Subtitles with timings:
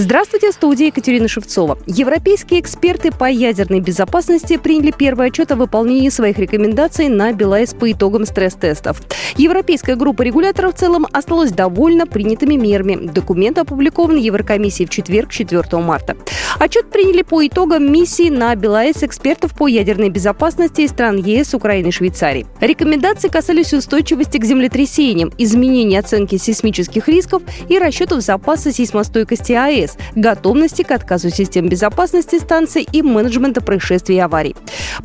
[0.00, 1.76] Здравствуйте, студия Екатерина Шевцова.
[1.86, 7.90] Европейские эксперты по ядерной безопасности приняли первый отчет о выполнении своих рекомендаций на БелАЭС по
[7.90, 9.02] итогам стресс-тестов.
[9.36, 13.08] Европейская группа регуляторов в целом осталась довольна принятыми мерами.
[13.08, 16.16] Документ опубликован Еврокомиссией в четверг, 4 марта.
[16.60, 21.88] Отчет приняли по итогам миссии на БелАЭС экспертов по ядерной безопасности из стран ЕС, Украины
[21.88, 22.46] и Швейцарии.
[22.60, 29.96] Рекомендации касались устойчивости к землетрясениям, изменения оценки сейсмических рисков и расчетов запаса сейсмостойкости АЭС, ЕС,
[30.14, 34.56] готовности к отказу систем безопасности станций и менеджмента происшествий и аварий.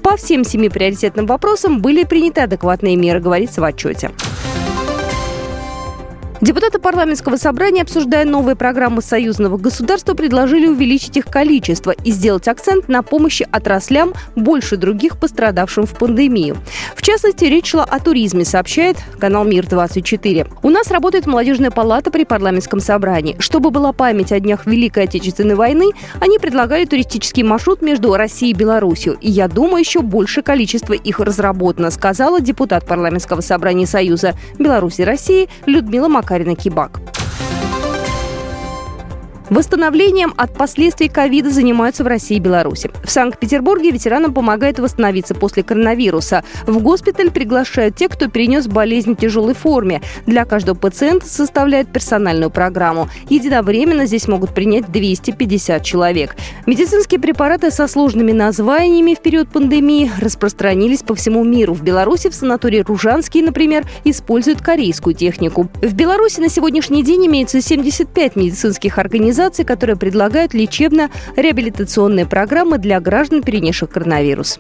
[0.02, 4.12] По всем семи приоритетным вопросам были приняты адекватные меры, говорится в отчете.
[6.44, 12.90] Депутаты парламентского собрания, обсуждая новые программы союзного государства, предложили увеличить их количество и сделать акцент
[12.90, 16.58] на помощи отраслям больше других пострадавшим в пандемию.
[16.98, 20.50] В частности, речь шла о туризме, сообщает канал «Мир-24».
[20.64, 23.38] У нас работает молодежная палата при парламентском собрании.
[23.40, 28.56] Чтобы была память о днях Великой Отечественной войны, они предлагали туристический маршрут между Россией и
[28.56, 29.18] Беларусью.
[29.22, 35.06] И я думаю, еще больше количество их разработано, сказала депутат парламентского собрания Союза Беларуси и
[35.06, 36.33] России Людмила Макарова.
[36.34, 37.03] Карина Кибак.
[39.50, 42.90] Восстановлением от последствий ковида занимаются в России и Беларуси.
[43.04, 46.44] В Санкт-Петербурге ветеранам помогают восстановиться после коронавируса.
[46.66, 50.02] В госпиталь приглашают тех, кто перенес болезнь в тяжелой форме.
[50.26, 53.10] Для каждого пациента составляют персональную программу.
[53.30, 56.36] Единовременно здесь могут принять 250 человек.
[56.66, 61.74] Медицинские препараты со сложными названиями в период пандемии распространились по всему миру.
[61.74, 65.70] В Беларуси в санатории Ружанский, например, используют корейскую технику.
[65.82, 73.00] В Беларуси на сегодняшний день имеется 75 медицинских организаций, организаций, которые предлагают лечебно-реабилитационные программы для
[73.00, 74.60] граждан, перенесших коронавирус.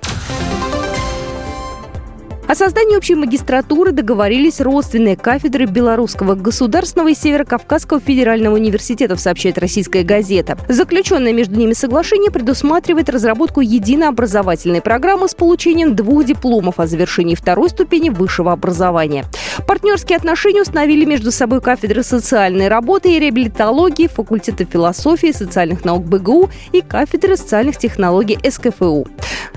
[2.45, 10.03] О создании общей магистратуры договорились родственные кафедры Белорусского государственного и Северо-Кавказского федерального университетов, сообщает российская
[10.03, 10.57] газета.
[10.67, 17.35] Заключенное между ними соглашение предусматривает разработку единой образовательной программы с получением двух дипломов о завершении
[17.35, 19.25] второй ступени высшего образования.
[19.67, 26.49] Партнерские отношения установили между собой кафедры социальной работы и реабилитологии, факультета философии социальных наук БГУ
[26.71, 29.07] и кафедры социальных технологий СКФУ.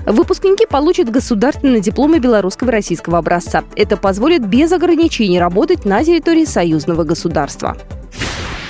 [0.05, 3.63] Выпускники получат государственные дипломы белорусского и российского образца.
[3.75, 7.75] Это позволит без ограничений работать на территории союзного государства.